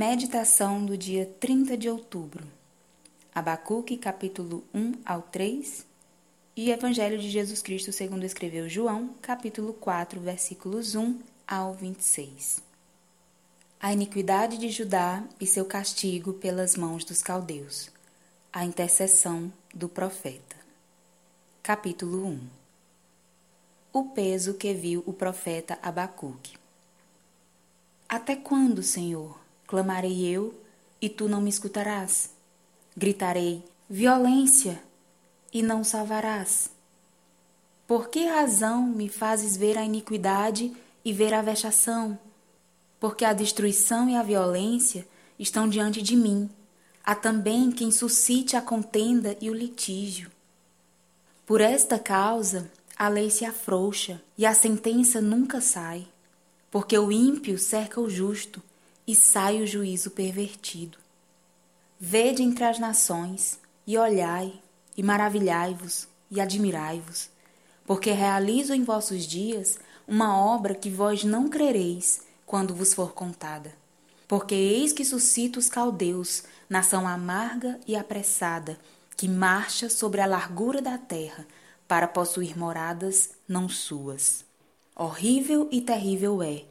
[0.00, 2.42] Meditação do dia 30 de outubro.
[3.34, 5.84] Abacuque, capítulo 1 ao 3
[6.56, 12.62] e Evangelho de Jesus Cristo segundo escreveu João, capítulo 4, versículos 1 ao 26.
[13.78, 17.90] A iniquidade de Judá e seu castigo pelas mãos dos caldeus.
[18.50, 20.56] A intercessão do profeta.
[21.62, 22.40] Capítulo 1.
[23.92, 26.56] O peso que viu o profeta Abacuque.
[28.08, 29.39] Até quando, Senhor?
[29.70, 30.52] Clamarei eu,
[31.00, 32.30] e tu não me escutarás.
[32.96, 34.82] Gritarei: violência,
[35.52, 36.68] e não salvarás.
[37.86, 40.72] Por que razão me fazes ver a iniquidade
[41.04, 42.18] e ver a vexação?
[42.98, 45.06] Porque a destruição e a violência
[45.38, 46.50] estão diante de mim.
[47.04, 50.32] Há também quem suscite a contenda e o litígio.
[51.46, 56.08] Por esta causa, a lei se afrouxa e a sentença nunca sai,
[56.72, 58.60] porque o ímpio cerca o justo
[59.06, 60.98] e sai o juízo pervertido.
[61.98, 64.52] Vede entre as nações, e olhai,
[64.96, 67.28] e maravilhai-vos, e admirai-vos,
[67.84, 73.72] porque realizo em vossos dias uma obra que vós não crereis quando vos for contada.
[74.26, 78.78] Porque eis que suscito os caldeus, nação amarga e apressada,
[79.16, 81.46] que marcha sobre a largura da terra,
[81.86, 84.44] para possuir moradas não suas.
[84.94, 86.64] Horrível e terrível é.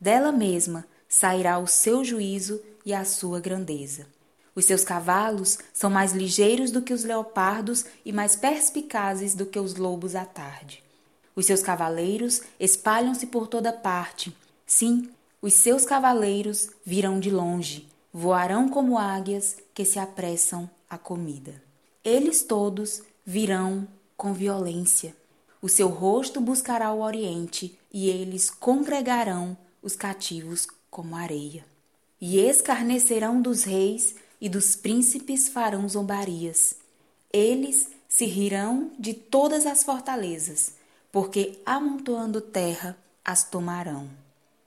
[0.00, 4.06] Dela mesma sairá o seu juízo e a sua grandeza.
[4.54, 9.58] Os seus cavalos são mais ligeiros do que os leopardos e mais perspicazes do que
[9.58, 10.82] os lobos à tarde.
[11.36, 14.34] Os seus cavaleiros espalham-se por toda parte.
[14.66, 15.10] Sim,
[15.42, 21.62] os seus cavaleiros virão de longe, voarão como águias que se apressam à comida.
[22.02, 25.14] Eles todos virão com violência.
[25.60, 31.64] O seu rosto buscará o oriente e eles congregarão os cativos como areia.
[32.20, 36.76] E escarnecerão dos reis e dos príncipes farão zombarias.
[37.32, 40.74] Eles se rirão de todas as fortalezas,
[41.10, 44.08] porque amontoando terra as tomarão.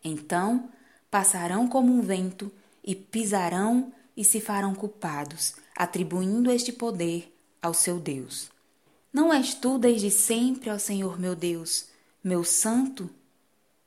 [0.04, 0.68] Então
[1.12, 2.52] passarão como um vento
[2.84, 7.32] e pisarão e se farão culpados, atribuindo este poder
[7.62, 8.50] ao seu Deus.
[9.14, 11.86] Não és tu desde sempre, ó Senhor meu Deus,
[12.24, 13.10] meu santo?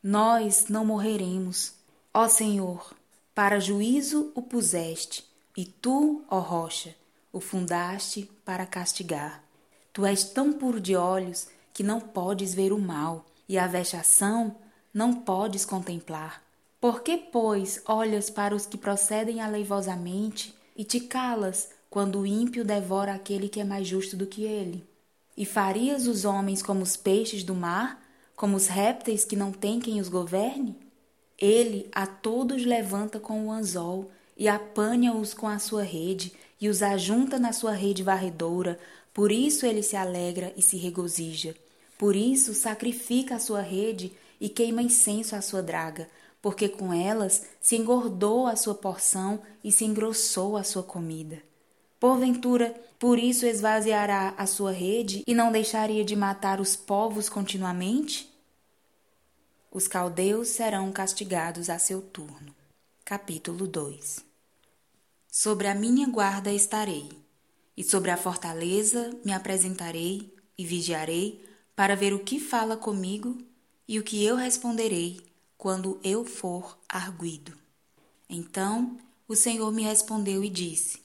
[0.00, 1.77] Nós não morreremos
[2.12, 2.94] Ó Senhor,
[3.34, 5.24] para juízo o puseste,
[5.56, 6.94] e tu, ó rocha,
[7.32, 9.44] o fundaste para castigar.
[9.92, 14.56] Tu és tão puro de olhos que não podes ver o mal, e a vexação
[14.92, 16.42] não podes contemplar.
[16.80, 22.64] Por que, pois, olhas para os que procedem aleivosamente e te calas quando o ímpio
[22.64, 24.88] devora aquele que é mais justo do que ele?
[25.36, 28.02] E farias os homens como os peixes do mar,
[28.34, 30.87] como os répteis que não têm quem os governe?
[31.38, 36.82] Ele a todos levanta com o anzol e apanha-os com a sua rede e os
[36.82, 38.78] ajunta na sua rede varredora.
[39.14, 41.54] Por isso ele se alegra e se regozija.
[41.96, 46.08] Por isso sacrifica a sua rede e queima incenso à sua draga,
[46.40, 51.42] porque com elas se engordou a sua porção e se engrossou a sua comida.
[51.98, 58.28] Porventura, por isso esvaziará a sua rede e não deixaria de matar os povos continuamente?
[59.70, 62.54] Os caldeus serão castigados a seu turno.
[63.04, 64.24] Capítulo 2
[65.30, 67.10] Sobre a minha guarda estarei,
[67.76, 71.44] e sobre a fortaleza me apresentarei e vigiarei
[71.76, 73.36] para ver o que fala comigo
[73.86, 75.20] e o que eu responderei
[75.58, 77.52] quando eu for arguido.
[78.26, 78.96] Então
[79.28, 81.02] o Senhor me respondeu e disse: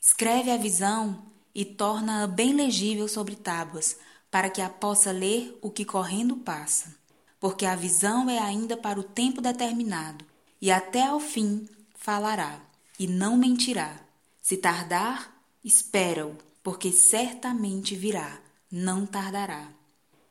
[0.00, 3.96] Escreve a visão e torna-a bem legível sobre tábuas,
[4.32, 6.98] para que a possa ler o que correndo passa
[7.40, 10.24] porque a visão é ainda para o tempo determinado,
[10.60, 12.60] e até ao fim falará,
[12.98, 13.98] e não mentirá.
[14.42, 18.38] Se tardar, espera-o, porque certamente virá,
[18.70, 19.68] não tardará.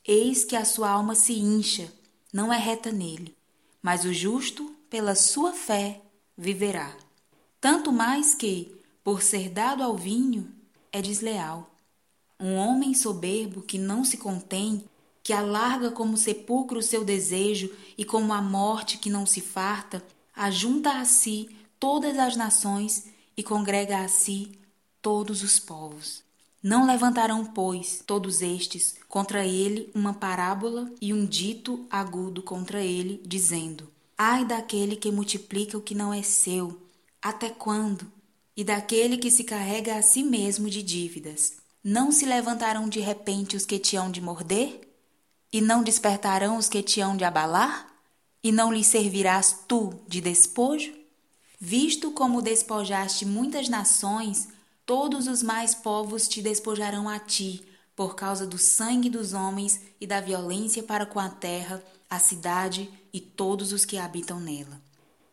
[0.06, 1.92] Eis que a sua alma se incha,
[2.31, 3.36] não é reta nele,
[3.81, 6.01] mas o justo, pela sua fé,
[6.38, 6.95] viverá.
[7.60, 10.51] Tanto mais que, por ser dado ao vinho,
[10.92, 11.69] é desleal.
[12.39, 14.83] Um homem soberbo que não se contém
[15.30, 20.04] que alarga como sepulcro o seu desejo e como a morte que não se farta,
[20.36, 23.06] ajunta a si todas as nações
[23.38, 24.54] e congrega a si
[25.04, 26.24] todos os povos.
[26.64, 33.22] Não levantarão, pois, todos estes contra ele uma parábola e um dito agudo contra ele,
[33.24, 33.88] dizendo:
[34.18, 36.81] Ai daquele que multiplica o que não é seu,
[37.22, 38.12] até quando?
[38.58, 41.58] E daquele que se carrega a si mesmo de dívidas.
[41.84, 44.88] Não se levantarão de repente os que te hão de morder?
[45.51, 47.88] E não despertarão os que te hão de abalar?
[48.44, 50.94] E não lhes servirás tu de despojo?
[51.60, 54.48] Visto como despojaste muitas nações,
[54.86, 57.66] todos os mais povos te despojarão a ti,
[57.96, 62.90] por causa do sangue dos homens e da violência para com a terra, a cidade
[63.12, 64.80] e todos os que habitam nela.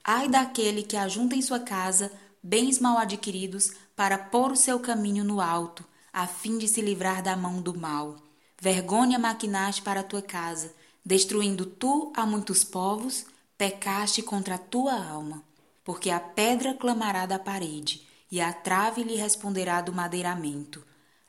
[0.03, 2.11] Ai daquele que ajunta em sua casa
[2.43, 7.23] bens mal adquiridos para pôr o seu caminho no alto, a fim de se livrar
[7.23, 8.26] da mão do mal.
[8.61, 10.75] Vergonha maquinaste para a tua casa,
[11.05, 13.27] destruindo tu a muitos povos,
[13.57, 15.45] pecaste contra a tua alma
[15.87, 20.85] porque a pedra clamará da parede, e a trave lhe responderá do madeiramento.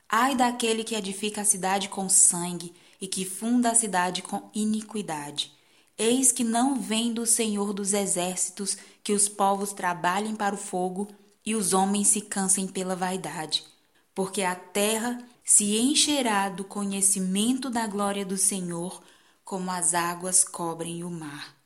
[0.08, 5.52] Ai daquele que edifica a cidade com sangue e que funda a cidade com iniquidade.
[5.96, 11.06] Eis que não vem do Senhor dos exércitos que os povos trabalhem para o fogo
[11.46, 13.64] e os homens se cansem pela vaidade,
[14.12, 19.02] porque a terra se encherá do conhecimento da glória do Senhor,
[19.42, 21.56] como as águas cobrem o mar.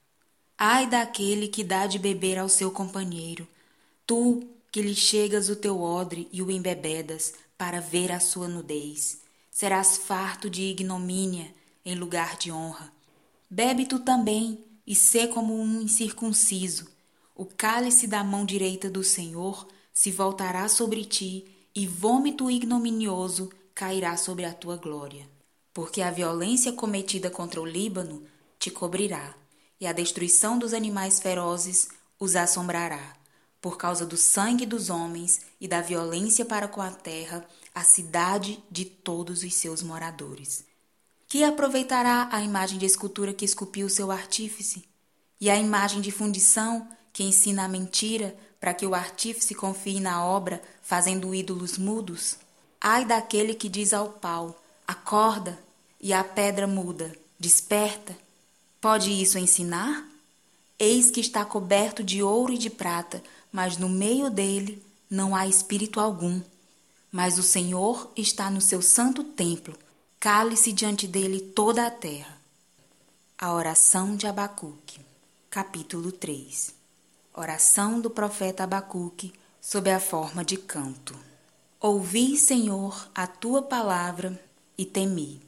[0.56, 3.46] Ai daquele que dá de beber ao seu companheiro,
[4.06, 9.20] tu que lhe chegas o teu odre e o embebedas para ver a sua nudez.
[9.50, 11.52] Serás farto de ignomínia
[11.84, 12.92] em lugar de honra.
[13.50, 16.86] Bebe tu também e sê como um incircunciso.
[17.34, 21.44] O cálice da mão direita do Senhor se voltará sobre ti
[21.74, 23.50] e vômito ignominioso
[23.82, 25.28] cairá sobre a tua glória.
[25.74, 28.22] Porque a violência cometida contra o Líbano
[28.56, 29.34] te cobrirá
[29.80, 33.16] e a destruição dos animais ferozes os assombrará.
[33.60, 37.44] Por causa do sangue dos homens e da violência para com a terra,
[37.74, 40.64] a cidade de todos os seus moradores.
[41.26, 44.84] Que aproveitará a imagem de escultura que esculpiu seu artífice?
[45.40, 50.24] E a imagem de fundição que ensina a mentira para que o artífice confie na
[50.24, 52.36] obra, fazendo ídolos mudos?
[52.82, 55.58] Ai daquele que diz ao pau: acorda,
[56.00, 58.16] e a pedra muda, desperta,
[58.82, 60.04] Pode isso ensinar?
[60.76, 65.46] Eis que está coberto de ouro e de prata, mas no meio dele não há
[65.46, 66.42] espírito algum.
[67.08, 69.78] Mas o Senhor está no seu santo templo,
[70.18, 72.36] cale-se diante dele toda a terra.
[73.38, 74.98] A oração de Abacuque,
[75.48, 76.74] capítulo 3
[77.32, 81.16] Oração do profeta Abacuque sob a forma de canto.
[81.84, 84.40] Ouvi, Senhor, a tua palavra
[84.78, 85.42] e temi.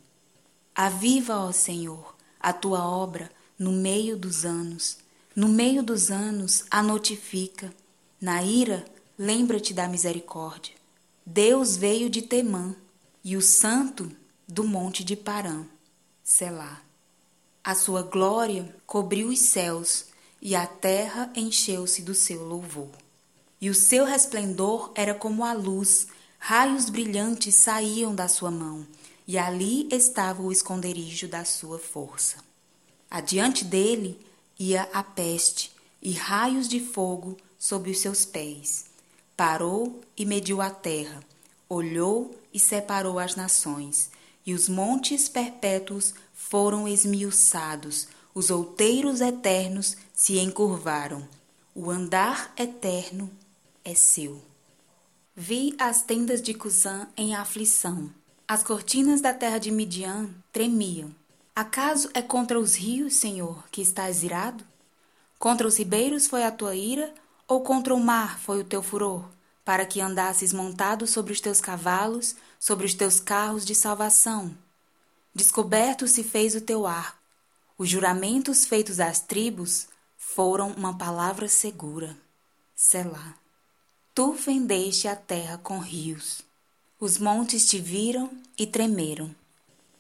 [0.75, 4.99] Aviva, ó Senhor, a tua obra no meio dos anos.
[5.37, 7.73] No meio dos anos a notifica.
[8.21, 8.85] Na ira,
[9.17, 10.75] lembra-te da misericórdia.
[11.25, 12.75] Deus veio de Temã
[13.23, 14.11] e o santo
[14.49, 15.65] do monte de Parã.
[16.25, 16.83] Selá.
[17.63, 20.07] A sua glória cobriu os céus
[20.43, 22.91] e a terra encheu-se do seu louvor.
[23.61, 26.09] E o seu resplendor era como a luz,
[26.47, 28.87] raios brilhantes saíam da sua mão
[29.27, 32.37] e ali estava o esconderijo da sua força.
[33.11, 34.21] Adiante dele
[34.59, 38.85] ia a peste e raios de fogo sob os seus pés.
[39.35, 41.25] Parou e mediu a terra,
[41.67, 44.11] olhou e separou as nações,
[44.45, 51.27] e os montes perpétuos foram esmiuçados, os outeiros eternos se encurvaram.
[51.75, 53.31] O andar eterno
[53.83, 54.54] é seu.
[55.37, 58.11] Vi as tendas de Cusã em aflição
[58.47, 61.15] as cortinas da terra de Midian tremiam.
[61.57, 64.63] Acaso é contra os rios, Senhor, que estás irado?
[65.39, 67.13] Contra os ribeiros foi a tua ira,
[67.49, 69.25] ou contra o mar foi o teu furor,
[69.65, 74.55] para que andasses montado sobre os teus cavalos, sobre os teus carros de salvação?
[75.35, 77.19] Descoberto se fez o teu arco.
[77.79, 79.89] Os juramentos feitos às tribos
[80.19, 82.15] foram uma palavra segura.
[82.77, 83.44] Selá.
[84.15, 86.41] Tu fendeste a terra com rios.
[87.01, 89.35] Os montes te viram e tremeram.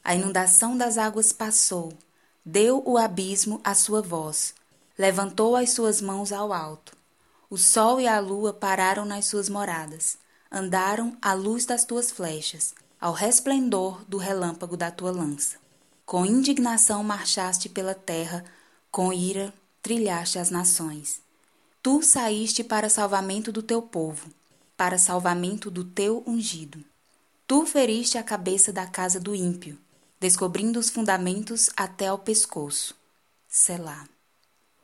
[0.04, 1.92] A inundação das águas passou,
[2.44, 4.54] deu o abismo a sua voz,
[4.96, 6.96] levantou as suas mãos ao alto.
[7.50, 10.16] O sol e a lua pararam nas suas moradas,
[10.48, 15.56] andaram à luz das tuas flechas, ao resplendor do relâmpago da tua lança.
[16.06, 18.44] Com indignação marchaste pela terra,
[18.92, 19.52] com ira
[19.82, 21.23] trilhaste as nações.
[21.84, 24.30] Tu saíste para salvamento do teu povo,
[24.74, 26.82] para salvamento do teu ungido.
[27.46, 29.78] Tu feriste a cabeça da casa do ímpio,
[30.18, 32.96] descobrindo os fundamentos até ao pescoço.
[33.46, 34.08] Selá.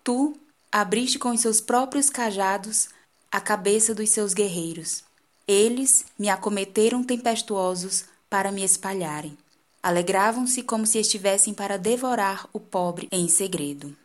[0.05, 0.37] Tu
[0.71, 2.91] abriste com os seus próprios cajados
[3.33, 5.03] a cabeça dos seus guerreiros.
[5.49, 9.39] Eles me acometeram tempestuosos para me espalharem.
[9.83, 13.97] Alegravam-se como se estivessem para devorar o pobre em segredo.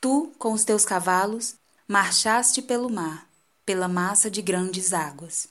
[0.00, 1.58] Tu, com os teus cavalos,
[1.90, 3.28] marchaste pelo mar,
[3.66, 5.48] pela massa de grandes águas.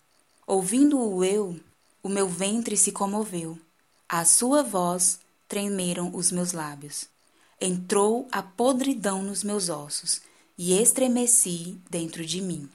[0.48, 1.60] Ouvindo-o eu,
[2.02, 3.60] o meu ventre se comoveu.
[4.08, 5.20] À sua voz
[5.50, 7.10] tremeram os meus lábios.
[7.60, 10.22] Entrou a podridão nos meus ossos,
[10.58, 12.70] e estremeci dentro de mim.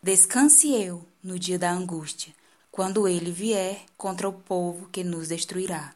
[0.00, 2.32] Descanse eu no dia da angústia,
[2.70, 5.92] quando ele vier contra o povo que nos destruirá.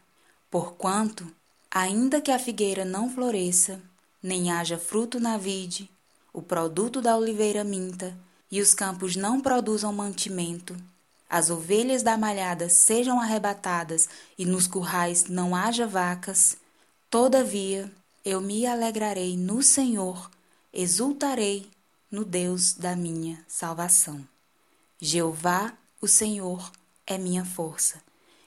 [0.51, 1.33] Porquanto,
[1.71, 3.81] ainda que a figueira não floresça,
[4.21, 5.89] nem haja fruto na vide,
[6.35, 8.15] o produto da oliveira minta,
[8.51, 10.77] e os campos não produzam mantimento,
[11.31, 16.57] as ovelhas da malhada sejam arrebatadas e nos currais não haja vacas,
[17.09, 17.91] todavia
[18.25, 20.31] eu me alegrarei no Senhor,
[20.73, 21.71] exultarei
[22.11, 24.27] no Deus da minha salvação.
[25.01, 26.71] Jeová, o Senhor,
[27.07, 28.01] é minha força,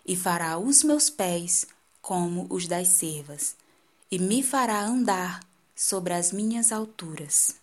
[0.06, 1.66] e fará os meus pés
[2.02, 3.56] como os das cervas,
[4.12, 5.42] e me fará andar
[5.76, 7.56] sobre as minhas alturas,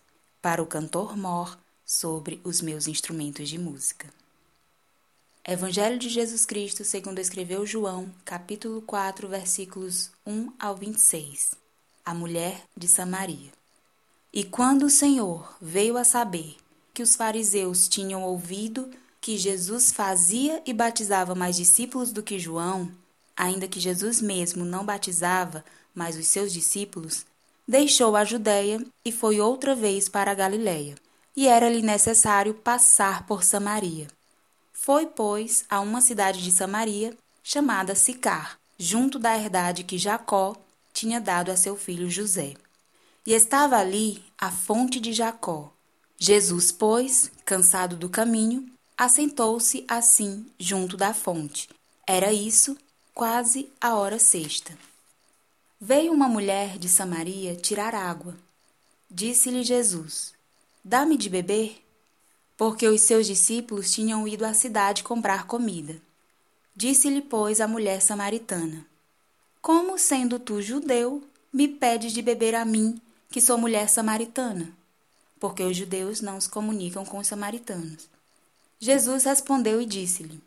[0.44, 4.12] para o cantor mor sobre os meus instrumentos de música.
[5.42, 11.52] Evangelho de Jesus Cristo, segundo escreveu João, capítulo 4, versículos 1 ao 26.
[12.04, 13.50] A mulher de Samaria.
[14.34, 16.58] E quando o Senhor veio a saber
[16.92, 18.90] que os fariseus tinham ouvido
[19.22, 22.92] que Jesus fazia e batizava mais discípulos do que João,
[23.34, 27.24] ainda que Jesus mesmo não batizava, mas os seus discípulos,
[27.66, 30.94] deixou a Judéia e foi outra vez para a Galiléia.
[31.37, 34.06] E era-lhe necessário passar por Samaria.
[34.73, 40.54] Foi, pois, a uma cidade de Samaria, chamada Sicar, junto da herdade que Jacó
[40.92, 42.54] tinha dado a seu filho José.
[43.26, 45.73] E estava ali a fonte de Jacó.
[46.18, 51.68] Jesus, pois, cansado do caminho, assentou-se assim junto da fonte.
[52.06, 52.76] Era isso,
[53.12, 54.76] quase a hora sexta.
[55.86, 58.34] Veio uma mulher de Samaria tirar água.
[59.10, 60.32] Disse-lhe Jesus:
[60.82, 61.84] Dá-me de beber
[62.56, 66.00] porque os seus discípulos tinham ido à cidade comprar comida.
[66.74, 68.86] Disse-lhe, pois, a mulher samaritana:
[69.60, 71.22] Como, sendo tu judeu,
[71.52, 72.98] me pedes de beber a mim,
[73.28, 74.72] que sou mulher samaritana?
[75.38, 78.08] Porque os judeus não se comunicam com os samaritanos.
[78.80, 80.40] Jesus respondeu e disse-lhe: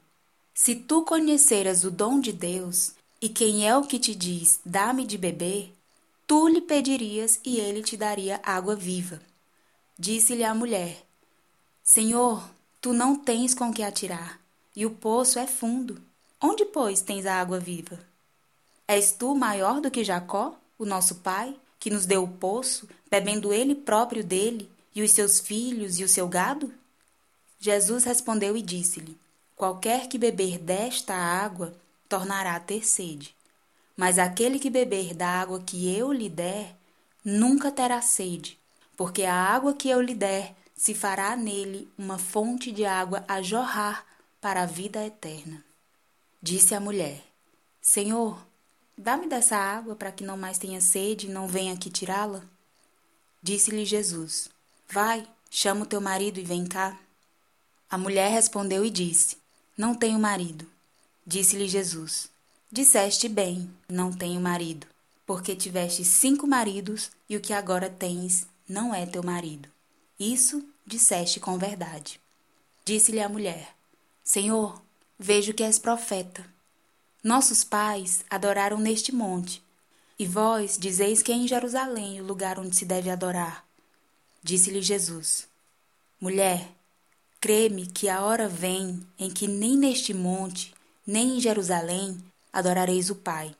[0.52, 5.06] Se tu conheceras o dom de Deus, e quem é o que te diz, dá-me
[5.06, 5.74] de beber,
[6.28, 9.20] tu lhe pedirias e ele te daria água viva.
[9.98, 11.04] Disse-lhe a mulher:
[11.84, 12.48] Senhor,
[12.80, 14.40] tu não tens com que atirar,
[14.76, 16.00] e o poço é fundo.
[16.40, 18.00] Onde, pois, tens a água viva?
[18.88, 23.52] És tu maior do que Jacó, o nosso pai, que nos deu o poço, bebendo
[23.52, 26.72] ele próprio dele, e os seus filhos e o seu gado?
[27.60, 29.18] Jesus respondeu e disse-lhe:
[29.56, 31.74] Qualquer que beber desta água
[32.08, 33.36] tornará a ter sede.
[33.96, 36.76] Mas aquele que beber da água que eu lhe der,
[37.24, 38.60] nunca terá sede,
[38.96, 43.42] porque a água que eu lhe der se fará nele uma fonte de água a
[43.42, 44.06] jorrar
[44.40, 45.64] para a vida eterna.
[46.42, 47.24] Disse a mulher:
[47.82, 48.46] Senhor,
[48.96, 52.44] dá-me dessa água para que não mais tenha sede e não venha aqui tirá-la.
[53.42, 54.50] Disse-lhe Jesus:
[54.88, 56.98] Vai, chama o teu marido e vem cá.
[57.90, 59.38] A mulher respondeu e disse:
[59.76, 60.70] Não tenho marido.
[61.30, 62.30] Disse-lhe Jesus:
[62.72, 64.88] Disseste bem, não tenho marido,
[65.26, 69.68] porque tiveste cinco maridos e o que agora tens não é teu marido.
[70.18, 72.18] Isso disseste com verdade.
[72.86, 73.76] Disse-lhe a mulher:
[74.24, 74.82] Senhor,
[75.20, 76.46] vejo que és profeta.
[77.22, 79.62] Nossos pais adoraram neste monte,
[80.18, 83.66] e vós dizeis que é em Jerusalém o lugar onde se deve adorar.
[84.42, 85.46] Disse-lhe Jesus:
[86.22, 86.72] Mulher,
[87.42, 90.77] crê-me que a hora vem em que nem neste monte,
[91.08, 92.22] nem em Jerusalém
[92.52, 93.56] adorareis o Pai.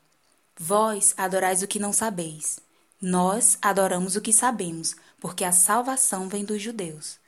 [0.54, 2.60] Vós adorais o que não sabeis.
[3.00, 7.18] Nós adoramos o que sabemos, porque a salvação vem dos judeus.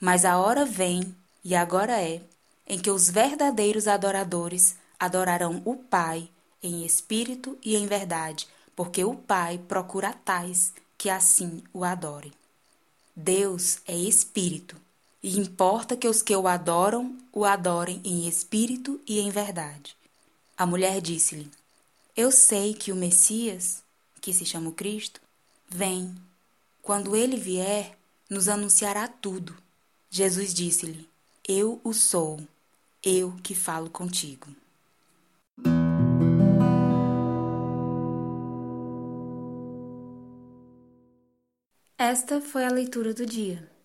[0.00, 2.22] Mas a hora vem, e agora é,
[2.66, 6.28] em que os verdadeiros adoradores adorarão o Pai
[6.62, 12.32] em espírito e em verdade, porque o Pai procura tais que assim o adorem.
[13.14, 14.76] Deus é espírito,
[15.22, 19.96] e importa que os que o adoram o adorem em espírito e em verdade.
[20.56, 21.50] A mulher disse-lhe:
[22.16, 23.82] Eu sei que o Messias,
[24.20, 25.20] que se chama Cristo,
[25.68, 26.14] vem
[26.82, 27.98] quando ele vier,
[28.30, 29.56] nos anunciará tudo.
[30.10, 31.08] Jesus disse-lhe:
[31.46, 32.40] Eu o sou,
[33.02, 34.48] eu que falo contigo.
[41.96, 43.77] Esta foi a leitura do dia.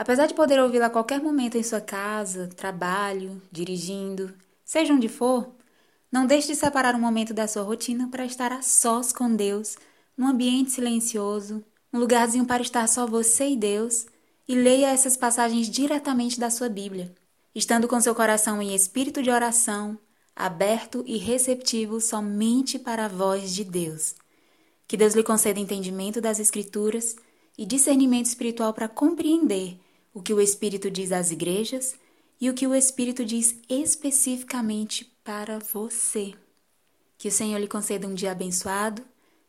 [0.00, 4.32] Apesar de poder ouvi-la a qualquer momento em sua casa, trabalho, dirigindo,
[4.64, 5.54] seja onde for,
[6.10, 9.76] não deixe de separar um momento da sua rotina para estar a sós com Deus,
[10.16, 14.06] num ambiente silencioso, um lugarzinho para estar só você e Deus,
[14.48, 17.14] e leia essas passagens diretamente da sua Bíblia,
[17.54, 19.98] estando com seu coração em espírito de oração,
[20.34, 24.14] aberto e receptivo somente para a voz de Deus.
[24.88, 27.16] Que Deus lhe conceda entendimento das Escrituras
[27.58, 29.78] e discernimento espiritual para compreender
[30.12, 31.94] o que o Espírito diz às igrejas
[32.40, 36.34] e o que o Espírito diz especificamente para você.
[37.18, 39.02] Que o Senhor lhe conceda um dia abençoado,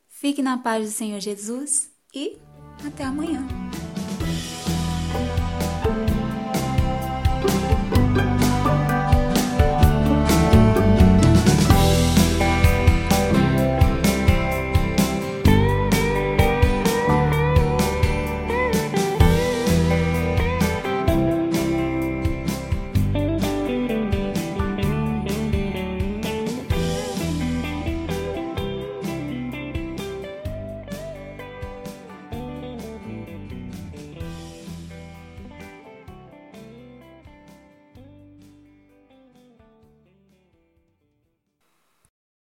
[0.08, 2.38] fique na paz do Senhor Jesus e
[2.86, 3.48] até amanhã.